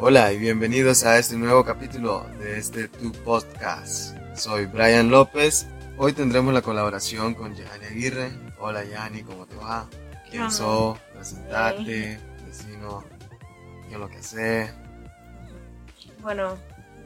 [0.00, 4.16] Hola y bienvenidos a este nuevo capítulo de este Tu Podcast.
[4.36, 5.66] Soy Brian López.
[5.96, 8.30] Hoy tendremos la colaboración con Yani Aguirre.
[8.60, 9.88] Hola Yani, ¿cómo te va?
[10.30, 10.50] ¿Quién Hola.
[10.50, 10.98] sos?
[11.12, 13.04] Presentate, vecino,
[13.88, 14.70] qué es lo que haces.
[16.20, 16.56] Bueno,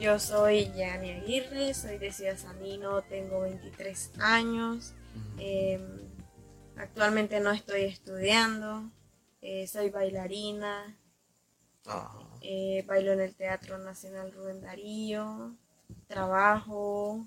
[0.00, 4.94] yo soy Yani Aguirre, soy de Ciudad Sandino, tengo 23 años.
[5.38, 5.80] eh,
[6.76, 8.90] actualmente no estoy estudiando,
[9.42, 10.96] eh, soy bailarina,
[11.86, 15.54] Ah, eh, bailo en el Teatro Nacional Rubén Darío,
[16.06, 17.26] trabajo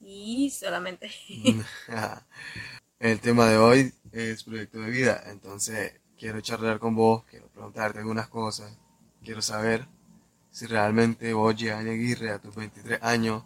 [0.00, 1.10] y solamente.
[2.98, 7.98] El tema de hoy es proyecto de vida, entonces quiero charlar con vos, quiero preguntarte
[7.98, 8.78] algunas cosas,
[9.24, 9.88] quiero saber
[10.52, 13.42] si realmente vos, Yani Aguirre, a tus 23 años,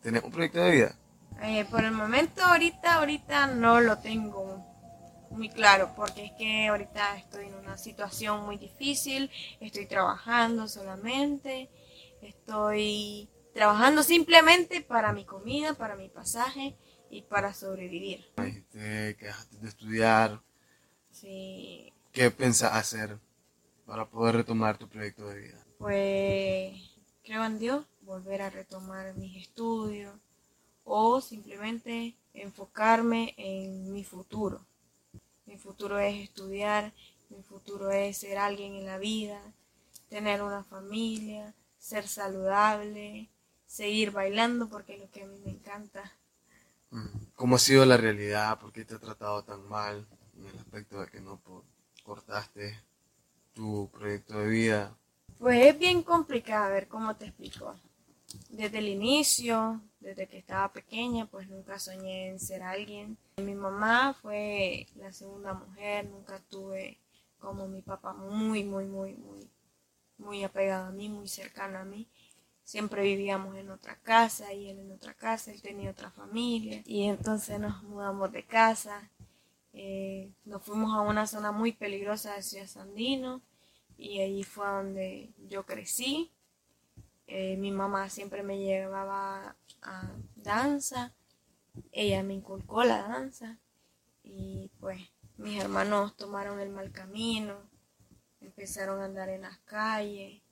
[0.00, 0.96] tenés un proyecto de vida.
[1.42, 4.53] Eh, por el momento, ahorita, ahorita no lo tengo
[5.34, 11.68] muy claro, porque es que ahorita estoy en una situación muy difícil, estoy trabajando solamente,
[12.22, 16.76] estoy trabajando simplemente para mi comida, para mi pasaje
[17.10, 18.24] y para sobrevivir.
[18.36, 20.40] Dijiste que dejaste de estudiar,
[21.10, 23.18] Sí, ¿qué pensás hacer
[23.86, 25.58] para poder retomar tu proyecto de vida?
[25.78, 26.72] pues
[27.22, 30.14] creo en Dios, volver a retomar mis estudios
[30.84, 34.66] o simplemente enfocarme en mi futuro.
[35.54, 36.92] Mi futuro es estudiar,
[37.30, 39.40] mi futuro es ser alguien en la vida,
[40.08, 43.30] tener una familia, ser saludable,
[43.64, 46.12] seguir bailando porque es lo que a mí me encanta.
[46.90, 47.06] Mm.
[47.36, 48.58] ¿Cómo ha sido la realidad?
[48.58, 50.04] ¿Por qué te ha tratado tan mal
[50.36, 51.40] en el aspecto de que no
[52.02, 52.76] cortaste
[53.52, 54.98] tu proyecto de vida?
[55.38, 57.76] Pues es bien complicado, a ver cómo te explico.
[58.50, 63.16] Desde el inicio, desde que estaba pequeña, pues nunca soñé en ser alguien.
[63.38, 66.98] Mi mamá fue la segunda mujer, nunca tuve
[67.38, 69.50] como mi papá muy, muy, muy, muy,
[70.18, 72.08] muy apegado a mí, muy cercano a mí.
[72.64, 77.04] Siempre vivíamos en otra casa y él en otra casa, él tenía otra familia y
[77.04, 79.10] entonces nos mudamos de casa.
[79.74, 83.42] Eh, nos fuimos a una zona muy peligrosa de Ciudad Sandino
[83.98, 86.30] y ahí fue donde yo crecí.
[87.26, 91.14] Eh, mi mamá siempre me llevaba a danza,
[91.90, 93.58] ella me inculcó la danza
[94.22, 95.00] y pues
[95.36, 97.70] mis hermanos tomaron el mal camino,
[98.40, 100.42] empezaron a andar en las calles,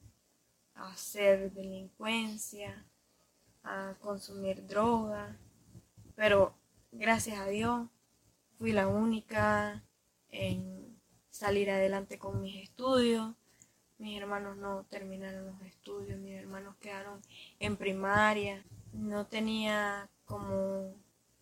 [0.74, 2.86] a hacer delincuencia,
[3.62, 5.38] a consumir droga,
[6.14, 6.54] pero
[6.90, 7.88] gracias a Dios
[8.58, 9.84] fui la única
[10.28, 11.00] en
[11.30, 13.34] salir adelante con mis estudios.
[14.02, 17.22] Mis hermanos no terminaron los estudios, mis hermanos quedaron
[17.60, 18.64] en primaria.
[18.92, 20.96] No tenía como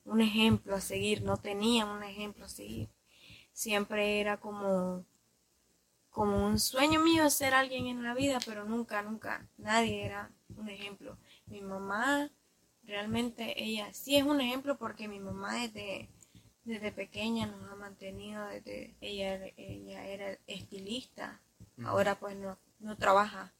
[0.04, 2.90] un ejemplo a seguir, no tenía un ejemplo a seguir.
[3.54, 5.06] Siempre era como,
[6.10, 10.68] como un sueño mío ser alguien en la vida, pero nunca, nunca, nadie era un
[10.68, 11.16] ejemplo.
[11.46, 12.30] Mi mamá,
[12.82, 16.10] realmente ella sí es un ejemplo porque mi mamá desde,
[16.64, 21.40] desde pequeña nos ha mantenido, desde ella, ella era estilista,
[21.84, 23.52] ahora pues no, no trabaja,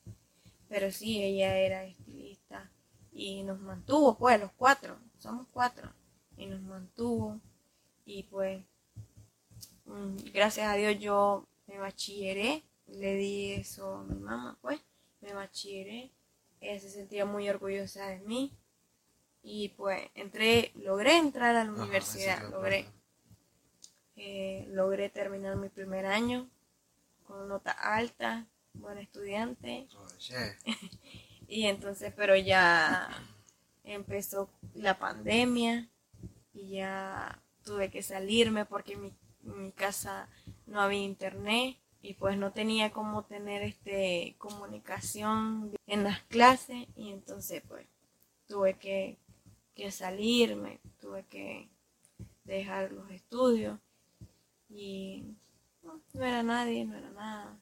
[0.69, 2.71] pero sí, ella era estilista
[3.13, 5.93] y nos mantuvo, pues los cuatro, somos cuatro,
[6.37, 7.41] y nos mantuvo.
[8.05, 8.65] Y pues
[9.85, 14.81] mm, gracias a Dios yo me bachilleré, le di eso a mi mamá, pues
[15.21, 16.11] me bachilleré,
[16.61, 18.53] ella se sentía muy orgullosa de mí.
[19.43, 22.87] Y pues entré, logré entrar a la Ajá, universidad, logré,
[24.17, 26.49] eh, logré terminar mi primer año
[27.31, 29.87] con nota alta, buen estudiante,
[31.49, 33.09] y entonces, pero ya
[33.85, 35.89] empezó la pandemia
[36.53, 39.13] y ya tuve que salirme porque en mi,
[39.45, 40.29] en mi casa
[40.67, 46.89] no había internet y pues no tenía cómo tener este comunicación en las clases.
[46.97, 47.87] Y entonces pues
[48.49, 49.19] tuve que,
[49.75, 51.69] que salirme, tuve que
[52.45, 53.79] dejar los estudios
[54.69, 55.25] y
[56.13, 57.59] no, era nadie, no era nada.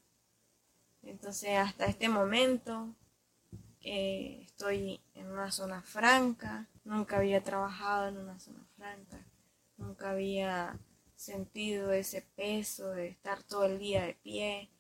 [1.03, 2.95] Entonces hasta este momento
[3.81, 9.25] estoy en una zona franca, nunca había trabajado en una zona franca,
[9.77, 10.79] nunca había
[11.17, 14.71] sentido ese peso de estar todo el día de pie,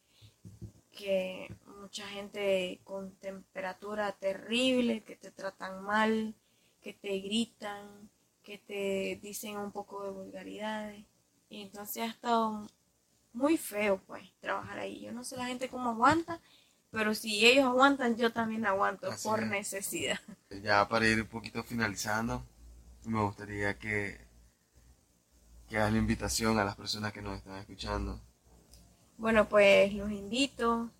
[0.93, 6.35] que mucha gente con temperatura terrible, que te tratan mal,
[6.83, 8.11] que te gritan,
[8.43, 11.05] que te dicen un poco de vulgaridades.
[11.49, 12.67] Y entonces ha estado
[13.33, 15.01] muy feo pues trabajar ahí.
[15.03, 16.41] Yo no sé la gente cómo aguanta,
[16.91, 19.47] pero si ellos aguantan, yo también aguanto Así por es.
[19.47, 20.21] necesidad.
[20.63, 22.45] Ya para ir un poquito finalizando,
[23.07, 24.21] me gustaría que,
[25.69, 28.21] que hagas la invitación a las personas que nos están escuchando.
[29.19, 30.91] Bueno, pues los invito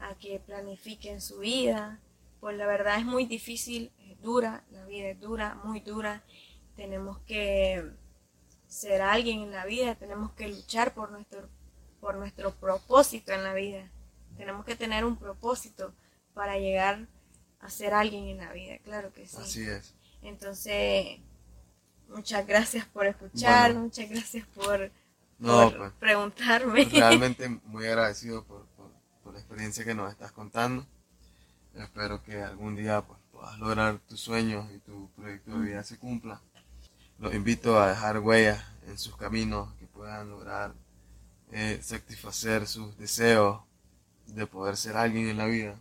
[0.00, 2.00] a que planifiquen su vida.
[2.40, 6.22] Pues la verdad es muy difícil, es dura, la vida es dura, muy dura.
[6.76, 7.84] Tenemos que
[8.68, 11.48] ser alguien en la vida, tenemos que luchar por nuestro,
[12.00, 13.88] por nuestro propósito en la vida.
[14.36, 15.92] Tenemos que tener un propósito
[16.34, 17.06] para llegar
[17.60, 19.36] a ser alguien en la vida, claro que sí.
[19.40, 19.94] Así es.
[20.22, 21.18] Entonces,
[22.08, 23.84] muchas gracias por escuchar, Bueno.
[23.86, 24.90] muchas gracias por,
[25.38, 26.84] No, por pues, preguntarme.
[26.84, 28.92] realmente muy agradecido por, por-
[29.24, 30.86] por la experiencia que nos estás contando.
[31.74, 35.98] Espero que algún día pues, puedas lograr tus sueños y tu proyecto de vida se
[35.98, 36.40] cumpla.
[37.18, 40.72] Los invito a dejar huellas en sus caminos, que puedan lograr
[41.52, 43.60] eh, satisfacer sus deseos
[44.26, 45.80] de poder ser alguien en la vida.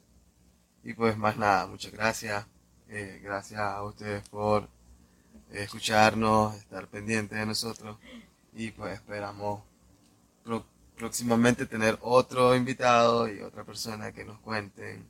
[0.83, 2.45] Y pues más nada, muchas gracias.
[2.89, 4.69] Eh, gracias a ustedes por
[5.51, 7.97] escucharnos, estar pendientes de nosotros.
[8.53, 9.63] Y pues esperamos
[10.95, 15.07] próximamente tener otro invitado y otra persona que nos cuenten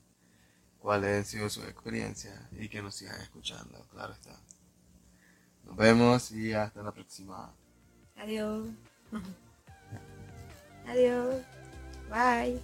[0.80, 4.36] cuáles han sido sus experiencias y que nos sigan escuchando, claro está.
[5.64, 7.54] Nos vemos y hasta la próxima.
[8.16, 8.70] Adiós.
[10.88, 11.44] Adiós.
[12.10, 12.62] Bye.